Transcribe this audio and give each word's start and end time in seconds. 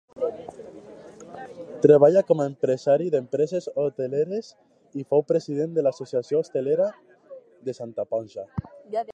Treballa 1.83 2.23
com 2.29 2.41
a 2.41 2.47
empresari 2.51 3.11
d'empreses 3.15 3.69
hoteleres 3.83 4.49
i 5.03 5.07
fou 5.13 5.25
president 5.33 5.77
de 5.79 5.85
l'Associació 5.89 6.41
Hotelera 6.45 6.91
de 7.69 7.81
Santa 7.83 8.09
Ponça. 8.15 8.51